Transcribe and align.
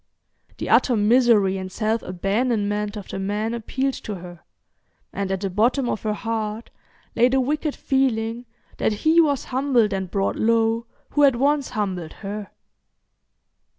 The 0.57 0.67
utter 0.67 0.95
misery 0.95 1.59
and 1.59 1.71
self 1.71 2.01
abandonment 2.01 2.97
of 2.97 3.09
the 3.09 3.19
man 3.19 3.53
appealed 3.53 3.93
to 4.03 4.15
her, 4.15 4.39
and 5.13 5.31
at 5.31 5.41
the 5.41 5.49
bottom 5.51 5.87
of 5.87 6.01
her 6.01 6.15
heart 6.15 6.71
lay 7.15 7.29
the 7.29 7.39
wicked 7.39 7.75
feeling 7.75 8.47
that 8.77 8.91
he 9.05 9.21
was 9.21 9.43
humbled 9.43 9.93
and 9.93 10.09
brought 10.09 10.37
low 10.37 10.87
who 11.11 11.21
had 11.21 11.35
once 11.35 11.69
humbled 11.69 12.13
her. 12.25 12.49